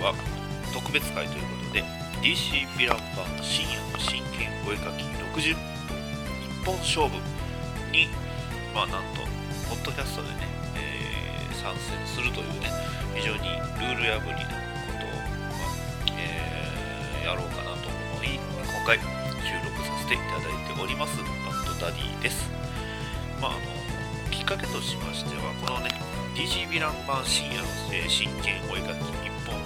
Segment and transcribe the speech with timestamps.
[0.00, 0.14] は
[0.72, 1.84] 特別会ということで
[2.22, 5.56] DC ヴィラン版深夜の真剣お絵かき60一
[6.64, 7.16] 本勝負
[7.92, 8.08] に
[8.74, 9.22] まあなんと
[9.68, 12.70] ポッドキャストでね、えー、参戦するというね
[13.14, 13.48] 非常に
[13.78, 15.14] ルール破りなことを、
[15.56, 15.78] まあ
[16.18, 22.50] えー、やろうかなと思い今回収録させていただいておりますバッドダディです。
[23.40, 23.60] まああの
[24.30, 25.90] きっかけとしましてはこのね
[26.34, 29.60] DC ヴィラン版深夜の、えー、真剣お絵かき本、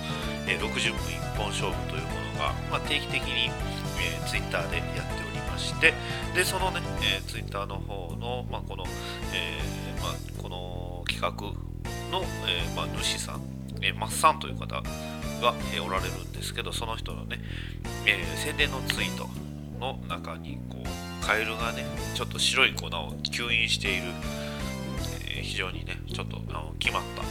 [0.47, 3.51] えー、60分一本勝負というものが、まあ、定期的に、
[4.01, 5.95] えー、Twitter でやっておりまして
[6.35, 8.85] でそのね、えー、Twitter の方の、まあ、この、
[9.35, 11.31] えーまあ、この企画
[12.11, 13.43] の、えーま、主さん、
[13.83, 14.83] えー、マッサンという方
[15.43, 17.41] が、え、おられるんですけどその人のね、
[18.07, 19.29] え、宣伝のツイート
[19.81, 22.91] の中にこうカエルがねちょっと白い粉を
[23.23, 24.05] 吸引している、
[25.37, 27.23] え、非常にねちょっとあの決まった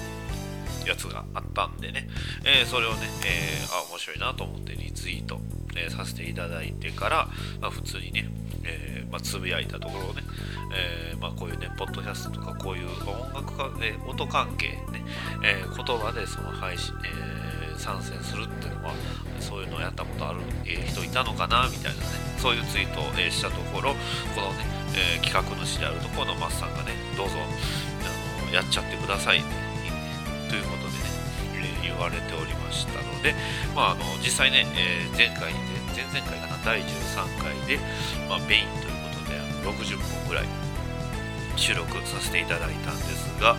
[0.85, 2.07] やつがあったんでね、
[2.43, 5.39] えー、それをね、えー、あ面白いなと思ってリツイート、
[5.75, 7.27] えー、させていただいてから、
[7.59, 8.29] まあ、普通にね、
[8.63, 10.21] えまあ、つぶやいたところをね、
[10.73, 15.03] えまあ、こういうねポッドキャストとかこういう音楽か、え音関係ね、
[15.43, 18.93] え言葉でその配信、え参戦するっていうのは
[19.39, 20.39] そういうのをやったことある、
[20.85, 22.05] 人いたのかなみたいなね
[22.37, 23.93] そういうツイートを、したところ
[24.35, 24.65] このね、
[25.17, 27.35] え企画主であるところのマスさんがねどうぞ
[28.51, 29.41] やっちゃってください、
[30.51, 33.33] ということでね、え言われておりましたので、
[33.73, 35.53] まあ、あの実際ね、え前回
[35.95, 37.79] 前々回かな第13回で、
[38.27, 40.45] まあ、メインということで60本ぐらい
[41.55, 43.55] 収録させていただいたんですが、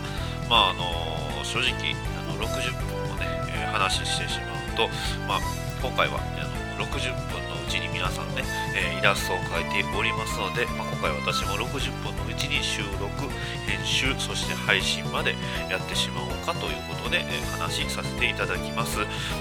[0.47, 3.25] まああの正直あの60分をね、
[3.73, 4.87] 話してしまうと、
[5.27, 5.39] まあ、
[5.81, 8.43] 今回はね60分のうちに皆さんね、
[8.75, 13.29] えー、イラストを描いておりますので、まあ、今回私も60分のうちに収録、
[13.67, 15.35] 編集、そして配信まで
[15.69, 18.99] やってしまおうかということで、えー、話させていただきます。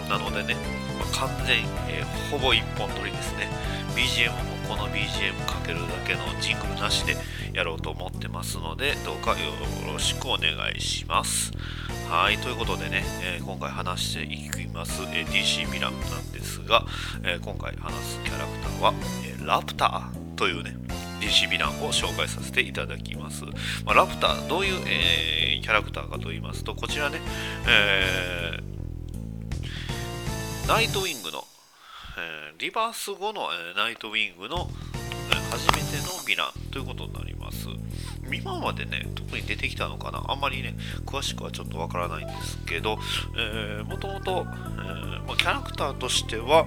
[0.09, 0.57] なのでね、
[0.99, 3.49] まあ、完全、えー、ほぼ一本撮りですね。
[3.95, 7.17] BGM もこの BGM かけるだけのジングルなしで
[7.53, 9.37] やろうと思ってますので、どうかよ
[9.87, 11.53] ろしくお願いします。
[12.13, 16.85] はい、ということでね、えー、今回話していきます、えー、DC ミランなんですが、
[17.25, 18.93] えー、今回話すキャラクターは、
[19.25, 20.77] えラプターというね、
[21.23, 23.47] DC ヴィランを紹介させていただきます。
[23.87, 27.19] まあ、ラプター、どういう、えキャラクターかと言いますと、こちらね、
[27.67, 28.59] え
[30.69, 31.45] ナイトウィングの、
[32.19, 34.69] えリバース後の、えナイトウィングの、
[35.51, 37.12] 初めてのヴィランということになります。
[38.35, 40.75] 今までね、特に出てきたのかな、あんまりね、
[41.07, 42.99] 詳しくはちょっとわからないんですけど、
[43.37, 46.67] えー、もともと、えー、キャラクターとしては、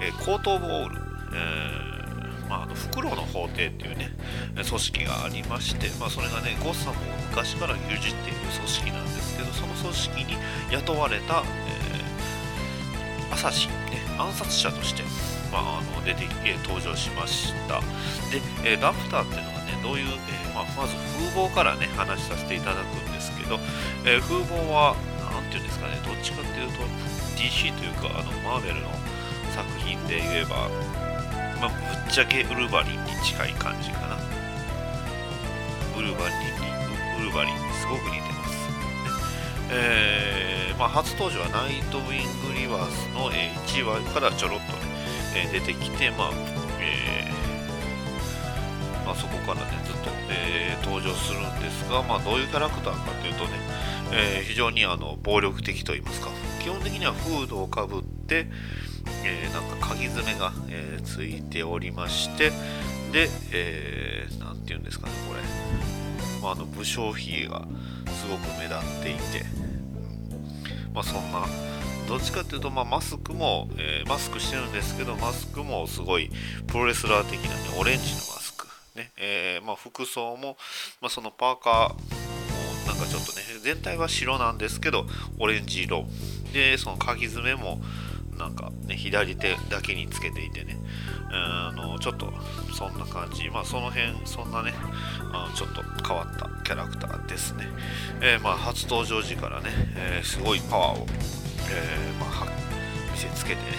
[0.00, 0.96] えー、コート・オブ・オール、
[1.34, 2.00] えー
[2.50, 4.10] まあ、あのフクロウの法廷っていうね、
[4.54, 7.00] 組織がありまして、まあ、それがね、ゴッサムを
[7.30, 10.36] 昔から牛耳っている組織なんですけど、その組織に
[10.72, 15.04] 雇われた、えー、アサシン、ね、暗殺者として、
[15.52, 17.80] まあ、あの出て、えー、登場しました。
[18.30, 23.58] で、えー、ラプターっていうのはねどういう、えー、まあ、まず風貌からね話させていただくんですけど、
[24.04, 24.96] えー、風貌は
[25.32, 26.82] 何て言うんですかねどっちかっていうと
[27.38, 28.88] DC というかあのマーベルの
[29.54, 30.68] 作品で言えば、
[31.60, 34.16] まあ、ぶっちゃけウルヴァリンに近い感じかな
[35.96, 36.70] ウルヴァリンに
[37.20, 38.74] ウルヴァリンにすごく似てます、ね
[39.70, 44.89] えー、まあ、初登場はナイトウィングリバースの、1話からちょろっとね、
[45.34, 46.30] え出てきて、まあ
[46.80, 53.50] えーまあ、そこからねずっと、えー、登場するんですが、まあ、どういうキャラクターかというとね、
[54.12, 56.30] え、非常にあの暴力的といいますか
[56.62, 58.46] 基本的にはフードをかぶって、
[59.24, 62.50] え、なんか鍵爪が、え、ついておりまして
[63.12, 65.40] で、えー、て言うんですかねこれ、
[66.40, 67.66] まあ、あの武将髭が
[68.06, 69.44] すごく目立っていて、
[70.94, 71.44] まあ、そんな
[72.10, 76.28] どっちかっていうと、まあ、マスクも、えー、マスクしてるんですけどマスクもすごい
[76.66, 78.66] プロレスラー的な、ね、オレンジのマスク。
[78.96, 80.56] ねえー、まあ、服装も、
[81.00, 81.94] まあ、そのパーカーも
[82.88, 85.06] なんかちょっとね全体は白なんですけど
[85.38, 86.04] オレンジ色。
[86.52, 87.80] でその鍵爪も
[88.36, 90.78] なんかね左手だけにつけていてね。
[91.32, 92.32] あのちょっと
[92.74, 93.48] そんな感じ。
[93.50, 94.72] まあその辺そんなね
[95.32, 97.68] あのちょっと変わったキャラクターですね、
[98.20, 101.06] えー、まあ、初登場時からね、えー、すごいパワーを、
[101.70, 102.46] えまあ、
[103.12, 103.76] 見せつけてね、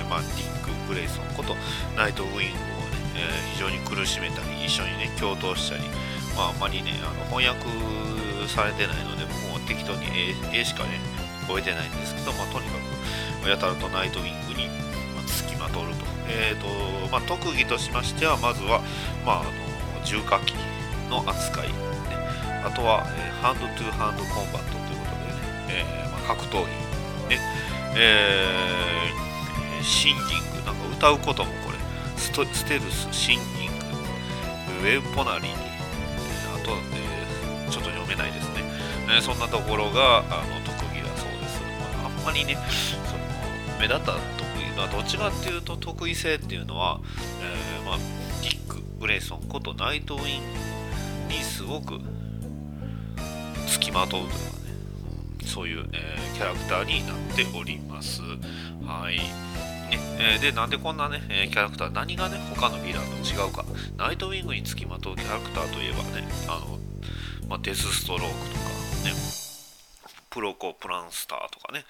[0.00, 1.56] えまあ、ディック・グレイソンこと
[1.96, 5.84] ナイトウィングをねえー、非常に苦しめたり一緒にね共闘したり、
[6.36, 7.68] まあ、あまりねあの翻訳
[8.48, 10.04] されてないのでもう適当に
[10.52, 11.00] 絵しかね
[11.48, 12.78] 超えてないんですけど、まあ、とにか
[13.42, 14.68] くやたらとナイトウィングに
[15.16, 18.80] まつきまとると,、えーとまあ、特技としましてはまずは、
[19.26, 19.50] まあ、あの
[20.04, 20.54] 重火器
[21.10, 21.74] の扱い、ね、
[22.64, 26.81] あとは、えー、 hand to hand combat ということでね、えーまあ、格闘技。
[27.28, 27.38] で、
[27.96, 30.66] えー、 singing。
[30.66, 31.78] なんか歌うこともこれ。
[32.16, 35.72] stealth singing。weaponry。
[36.54, 38.62] あと、えー、ちょっと読めないですね、
[39.08, 41.60] えー、そんなところがあの特技だそうです、
[42.02, 43.22] まあ、あんまりねその
[43.80, 44.18] 目立った特
[44.58, 47.00] 技はどっちかっていうと得意性っていうのは、
[47.40, 47.98] えー、まあ、
[48.42, 52.00] ディック・グレイソンことナイトウィンにすごく
[53.68, 54.61] 付きまとうというかね、
[55.52, 58.22] そういう、えー、キャラクターになっております。
[58.86, 59.18] はい。
[60.18, 61.20] ね、で、なんでこんなね、
[61.52, 63.62] キャラクター、何がね、他のヴィランと違うか。
[63.98, 66.78] ナイトウィングにつきまとうキャラクターといえばね、あの、
[67.48, 68.60] まあ、デスストロークとか
[69.04, 69.12] ね、
[70.30, 71.84] プロコプランスターとかね、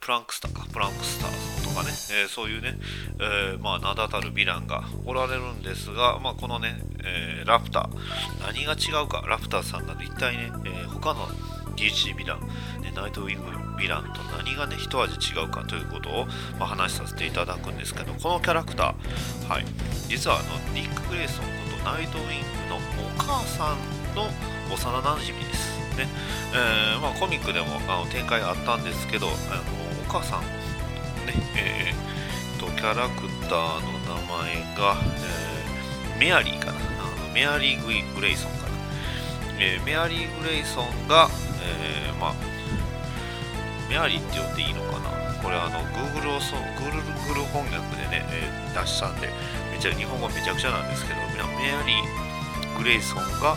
[0.00, 1.90] プランクスターか、プランクスターとかね、
[2.22, 2.78] えー、そういうね、
[3.20, 11.28] えー、まあ、名だたるヴィランがおられるんですが、まあ、このね、えー、ラプター、何が違うか、ラプターさんが一体ね、え他の
[11.72, 12.40] DC ヴィラン、
[12.82, 16.26] ね、ナイトウィングヴィランと何がね、一味違うかということを、
[16.58, 19.64] まあ、話させていただくんですけど、このキャラクター、はい、
[20.08, 22.80] 実はあのニック・グレイソンことナイトウィングのお
[23.18, 23.78] 母さん
[24.14, 24.28] の
[24.72, 25.72] 幼なじみです。
[25.96, 26.08] ね。
[26.54, 29.34] えー、まあ、コミックでもあの展開あったんですけど、あの
[30.08, 30.48] お母さん、ね
[31.56, 36.72] えーと、キャラクターの名前が、えー、メアリーかな。
[36.72, 38.68] あのメアリー・グレイソンかな、
[39.58, 41.28] えー、メアリー・グレイソンが、
[41.62, 42.34] えー、まあ、
[43.88, 45.10] メアリーって呼んでいいのかな？
[45.42, 49.28] これあの Google, をそ Google 翻訳でね、えー、出したんで
[49.72, 53.56] めちゃ日本語めちゃくちゃなんですけどメアリー・グレイソンが、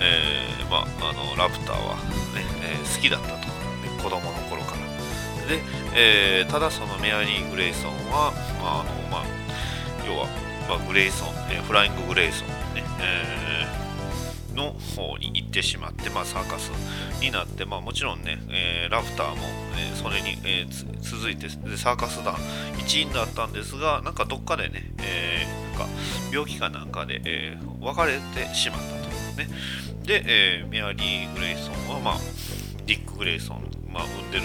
[0.00, 1.96] えー、まあ、あのラプターは
[2.34, 3.48] ね、えー、好きだったと、ね、
[4.02, 4.84] 子供の頃から。
[5.48, 5.60] で、
[5.94, 8.32] えー、ただそのメアリー・グレイソンは、
[8.62, 9.24] まああのまあ、
[10.06, 10.26] 要は、
[10.68, 13.66] まあ、グレイソン、えフライング・グレイソンね、え
[14.54, 16.70] の方に行ってしまって、まあ、サーカス
[17.20, 19.36] になって、まあ、もちろんね、えー、ラフターも、
[19.76, 22.36] えー、それに、えー、続いてサーカス団
[22.78, 25.94] 一員だったんですがなんかどっかでね、えー、なんか
[26.32, 29.54] 病気かなんかで、えー、別れてしまったというね。
[30.04, 32.14] で、えー、メアリー・グレイソンは、まあ、
[32.86, 34.44] ディック・グレイソン、まあ、産んでる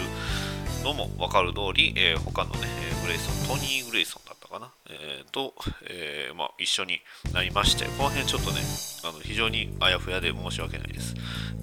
[0.84, 2.68] のも分かる通り、えー、他のね、
[3.04, 5.54] グレイソン、トニー・グレイソンだったかな、えー、と、
[5.90, 7.00] えー、まあ、一緒に
[7.34, 8.62] なりまして、この辺ちょっとね、
[9.04, 11.16] あの非常にあやふやで申し訳ないです。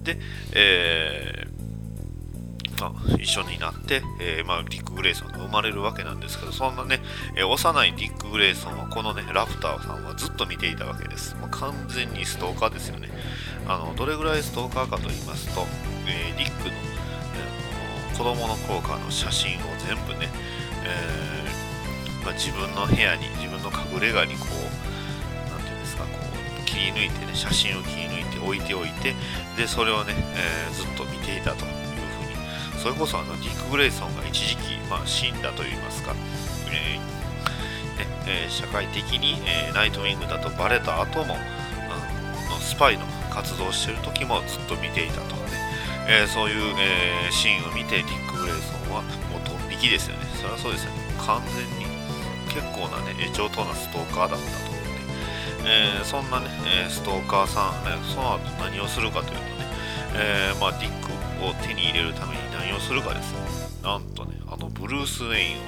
[0.02, 0.18] で、
[0.54, 1.46] え、
[2.80, 7.00] まあ、一緒になって、え、まあ、ディック・グレイソンが生まれるわけなんですけど、そんなね、
[7.36, 11.34] え、幼いディック・グレイソンは、このね、ラプターさんはずっと見ていたわけです。
[11.40, 13.08] まあ、完全にストーカーですよね。
[13.68, 15.66] あのどれぐらいストーカーかと言いますと、
[16.06, 16.95] えー、ディックの、
[18.16, 20.30] 子供の頃からの写真を全部ね、
[20.84, 29.14] えー、まあ、自分の部屋に、自分の隠れ家にこう、なんていうんですか、こう、切り抜いてね、写真を切り抜いて置いておいて、
[29.58, 31.72] で、それをね、えずっと見ていたという
[32.72, 36.14] ふうに、それこそあのディック・グレイソンが一時期、まあ、死んだといいますか、
[36.72, 36.98] え
[37.98, 45.65] ねえ社会的に、えナイトウィングだとバレた後も、うん、スパイの活動してる時もずっと見ていたとかね、
[46.08, 50.26] えー、そういう、えー、シーンを見てディック・グレイソンはもうドン引きですよね。
[50.36, 50.98] それはそうですよね。
[51.18, 51.86] 完全に
[52.48, 56.48] 結構なね上等なストーカーだったというね、えー、そんなね、
[56.88, 59.42] ストーカーさん、ね、その後何をするかというとね、
[60.14, 61.12] えまあ、ディック
[61.44, 63.32] を手に入れるために何をするかです。
[63.32, 65.60] ねなんとねあのブルース・ウェインを、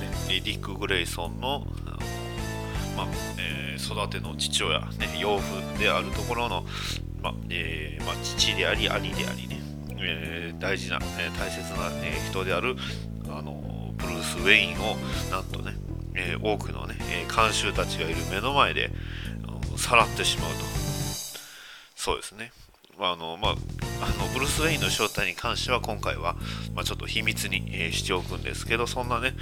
[0.00, 1.66] ね、ディック・グレイソンの
[2.96, 3.06] まあ
[3.38, 6.64] えー、育ての父親、ね、養父であるところの、
[7.22, 9.61] まあえーまあ、父であり兄でありね、
[10.02, 12.76] えー、大事な、えー、大切な、えー、人である
[13.28, 14.96] あのブルース・ウェインを
[15.30, 15.74] なんとね、
[16.14, 18.90] え、多くのね、えー、監修たちがいる目の前で
[19.76, 20.58] さらってしまうと。
[21.96, 22.52] そうですね。
[22.98, 23.52] あのまあ、
[24.02, 26.36] あのブルース・ウェインの正体に関しては今回は、
[26.74, 29.34] まあ、ちょっと秘密に、えー、しておくんですけどそんなね、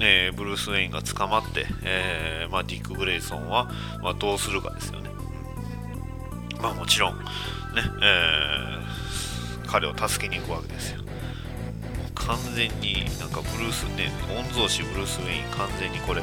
[0.00, 3.70] えー、ブルース・ウェインが捕まって、えーまあ、ディック・グレイソンは、
[4.02, 5.10] ま、どうするかですよね、
[6.60, 7.24] まあ、もちろんね、
[8.02, 8.77] えー、
[9.68, 11.02] 彼を助けに行くわけですよ。
[12.14, 16.22] 完全になんかブルースね御曹司ブルース・ウェイン完全にこれ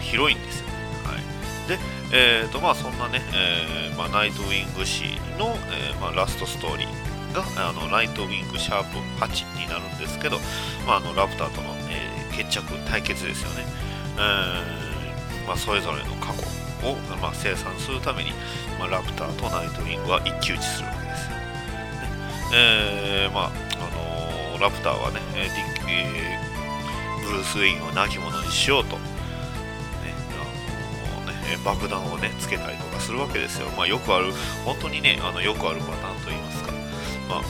[0.00, 0.66] 広いんですよ。
[0.68, 0.72] ね
[1.04, 1.68] はい。
[1.68, 1.78] で、
[2.12, 5.04] えーとまあ、そんなね、えーまあ、ナイトウィング誌
[5.38, 10.38] の、えーまあ、ラストストーリーがあのナイトウィングシャープ8になるんですけど、
[10.86, 13.64] まあ、あのラプターとの、えー、決着対決ですよね、
[14.16, 16.42] えーま、それぞれの過去
[16.88, 18.30] を、まあ、生産するために、
[18.78, 21.05] ま、ラプターとナイトウィングは一騎打ちするわけ、
[22.54, 23.50] えーまああ
[24.52, 25.50] のー、ラプターはね、えー
[25.88, 28.96] えー、ブルース・ウェインを亡き者にしようと
[31.48, 34.32] え爆弾をねつけたりとかするわけですよ、まあ、よくある
[34.64, 36.72] 本当にねあのよくあるパターンといいますか。
[37.28, 37.42] まあ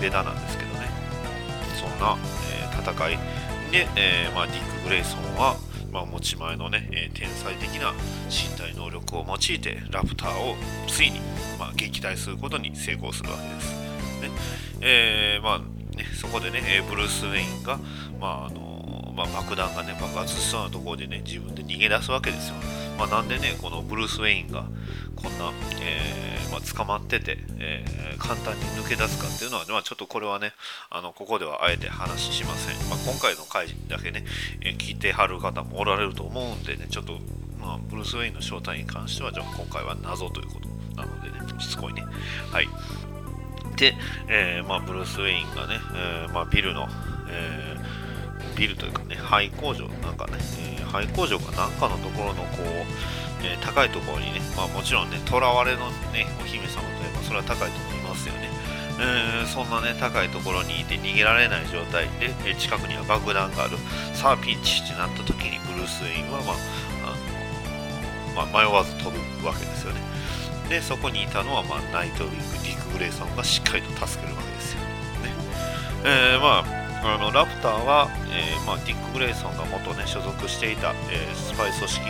[0.00, 0.88] ベタなんですけどね。
[1.78, 2.16] そんな、
[2.50, 3.18] えー、戦い
[3.70, 5.56] で、えーまあ、ディック・グレイソンは、
[5.92, 7.92] まあ、持ち前のね、えー、天才的な
[8.28, 10.56] 身体能力を用いてラプターを
[10.86, 11.20] ついに、
[11.58, 13.89] まあ、撃退することに成功するわけです。
[14.20, 14.30] ね。
[14.80, 17.78] えーまあね、そこでね、ブルース・ウェインが、
[18.20, 22.54] まああのまあ、爆弾がね爆発しそうなところでね自分で逃げ出すわけですよ。
[22.96, 24.64] まあ、なんでねこのブルース・ウェインが
[25.16, 30.52] こんな、えーまあ、捕まってて、えー、簡単に抜け出すかっていうのは、まあ、ちょっとこれはね
[30.90, 34.24] あのここではあえて話しません、まあ、今回の回だけね、
[34.60, 37.18] えー、聞いてはる方もおられると思うんでねちょっと、
[37.58, 42.02] まあ、ブルース・ウェインの正体に関してはじゃあ今回は謎ということなのでねしつこいね。
[42.50, 42.68] はい。
[43.80, 43.94] で、
[44.28, 46.86] えーまあ、ブルース・ウェインがね、えーまあ、ビルの、
[47.28, 50.34] えー、ビルというかね廃工場なんかね、
[50.78, 58.50] えー、廃工場かなんかのところのこうえ、高いところにね、まあ、もちろんね、囚われのね、お姫様といえば、それは高いところにいますよね。
[59.00, 63.78] えー、そんなね、高いところにいて逃げられない状態で、え近くには爆弾がある。
[64.12, 66.56] さあ、ピンチってなった時に、ブルース・ウェインは、まあ、
[68.36, 70.00] あのまあ、迷わず飛ぶわけですよね。
[70.70, 74.80] で、そこにいたのは、まあ、ナイトウィング、ディック・グレイソンがしっかりと助けるわけですよ。
[74.80, 74.86] ね。
[76.04, 82.06] えー、まあ、あのラプターは、えーまあ、ディック・グレイソンが元ね所属していた、えー、スパイ組織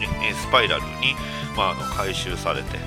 [0.00, 1.14] ね、スパイラルに、
[1.56, 2.84] まあ、あの回収されて、ね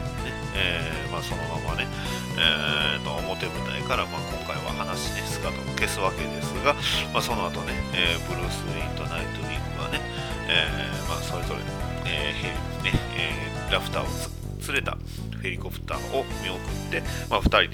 [0.56, 1.88] えーまあ、そのままね、
[2.36, 6.74] えー、と表舞台から、まあ、今回は話ね姿を消すわけですが、
[7.14, 10.02] まあ、その後ね、えー、ブルース・ウィンとナイト・ウィングはね、
[10.50, 11.62] えーまあ、それぞれ、
[12.10, 14.33] えーねえー、ラフターを
[14.68, 14.98] 連れた
[15.42, 17.72] ヘリコプターを見送って、まあ、2人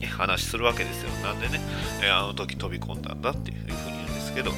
[0.00, 1.10] で話するわけですよ。
[1.22, 1.60] なんでね、
[2.02, 4.50] え、あの時飛び込んだんだっていうふうに言うんですけど、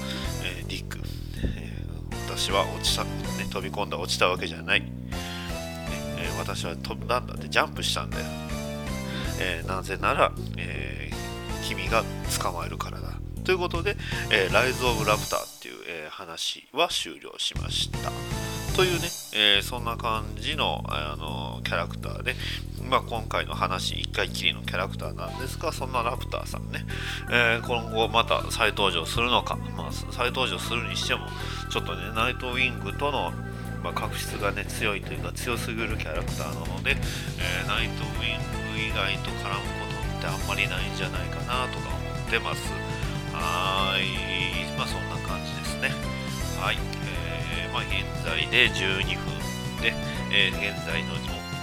[0.45, 0.99] えー、ディック、
[2.35, 3.11] 私は落ちた、ね、
[3.51, 4.83] 飛び込んだ落ちたわけじゃない、
[6.19, 8.25] えー、私は飛んだんだってジャンプしたんだよ、
[9.41, 12.05] えー、なぜなら、えー、君が
[12.41, 13.13] 捕まえるからだ。
[13.45, 13.97] ということで、
[14.31, 18.13] えライズ・オブ・ラプターっていう、え話は終了しました。
[18.77, 22.35] というね、えそんな感じのあのキャラクターで、
[22.89, 26.85] まあ、今回の話1回きりのキャラクターなんですがそんなラプターさんね、
[27.31, 31.27] えー、今後また再登場するのか、まあ、再登場するにしても
[31.71, 33.33] ちょっとねナイトウィングとの
[33.83, 38.39] まあ、確執がね強いというか強すぎるキャラクターなので、えー、ナイトウィン
[38.75, 42.73] グ以外と絡むことってあんまりないんじゃないかなとか思ってます。
[43.33, 44.79] はい。
[44.79, 45.91] まあそんな感じですね。
[46.61, 46.77] はい、
[47.73, 49.93] まあ現在で12分で、
[50.31, 51.15] えー、現在の、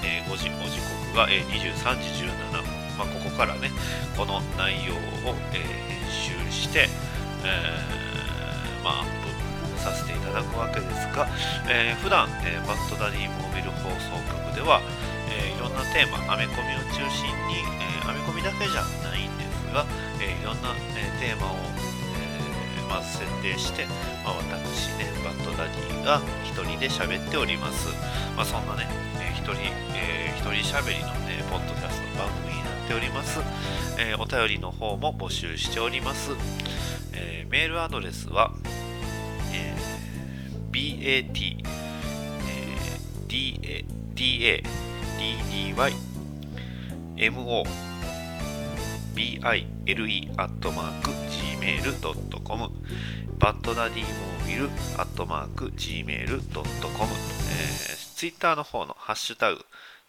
[0.04, 2.80] えー、5時5時刻が、えー、23時17分。
[2.98, 3.72] まあここからね
[4.18, 6.90] この内容を、えー、編集して、
[7.46, 11.28] えー、まあアップさせていただくわけですが、
[11.70, 14.82] えー、普段、えー、バッドダディモービル放送局では、
[15.32, 19.86] えー、いろんなテーマ、アメコミを中心に、えー、アメコミだけじゃないんですが、
[20.20, 21.56] えー、いろんな、えー、テーマを、
[22.90, 23.86] まず設定して、
[24.26, 27.90] まあ、私ね、バッドダディが一人で喋っております。
[28.36, 28.88] まあ、そんなね、
[29.22, 29.62] えー、一人、
[29.96, 33.40] えー、一人喋りのね、ポッドキャスト番組になっております。
[34.00, 36.32] えー、お便りの方も募集しております。
[37.14, 38.52] えー、メールアドレスは、
[39.54, 41.64] えー、BAT、
[42.48, 45.94] えー、DA、DADDY、
[47.18, 47.64] MO、
[49.14, 51.19] BILE アットマーク
[51.78, 52.70] gmail.com
[53.38, 54.66] バッドダディモービル
[54.98, 59.60] アットマーク gmail.com、えー、ツイッターの方のハッシュタグ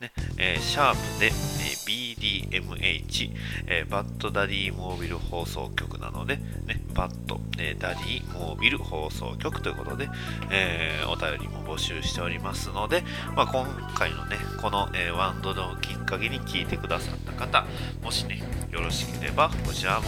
[0.01, 3.31] ねえー、シャープで、えー、BDMH、
[3.67, 10.09] えー、バッドダディモービル放送局なので、ね、バッド、え、ダディモービル放送局ということで、
[10.51, 13.05] え、お便りも募集しておりますので、
[13.37, 17.67] まあ、今回のね、この、え、ワンドのきっかけに聞いてくださった方、
[18.03, 20.07] もしね、よろしければ、こちらの、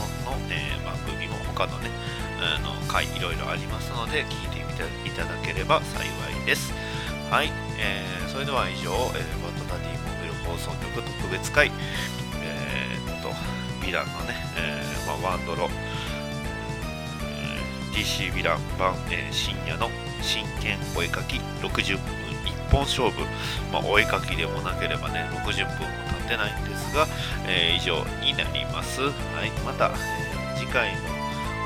[0.48, 0.81] え、
[1.54, 1.90] 他のね、
[2.40, 6.04] あの回いろいろありますので、聞いてみていただければ幸
[6.42, 6.72] いです。
[7.30, 11.70] はい、えー、それでは以上、えー、バッドダディモービル放送局特別会、
[12.42, 13.30] えー、っと、
[13.80, 15.70] ヴィランのね、えーまあ、ワンドロ、
[17.22, 19.88] えー、DC ヴィラン版、えー、深夜の
[20.20, 23.22] 真剣お絵かき60分一本勝負、
[23.72, 27.06] まあ、お絵かきでもなければね、60分も経ってないんですが、
[27.46, 29.00] えー、以上になります。
[29.00, 29.08] は
[29.46, 31.21] い、また、えー、次回の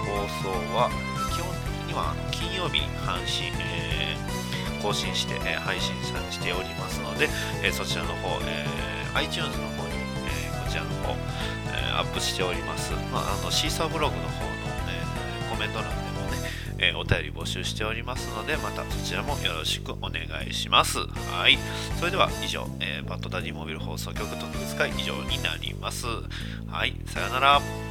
[0.07, 0.91] 放送は、
[1.35, 4.47] 基本的には金曜日に配信、えー
[4.87, 5.95] 更新して、え配信
[6.31, 7.29] しておりますので、
[7.65, 8.65] えそちらの方、え
[9.15, 9.95] iTunes の方に、
[10.29, 11.17] えこちらの方、
[11.75, 12.93] えアップしております。
[13.13, 15.03] まあ、あのシーサーブログの方の、ね、
[15.51, 16.39] コメント欄でもね、
[16.79, 20.99] えお便り募集しておりますので、またそちらもよろしくお願いします。
[20.99, 21.59] はい。
[21.99, 26.07] それでは以上、えー、バッドダディモビル放送局特別会以上になります。
[26.69, 26.95] はい。
[27.07, 27.86] さよなら。